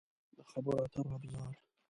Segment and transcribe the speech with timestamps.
[0.37, 1.53] د خبرو اترو ابزار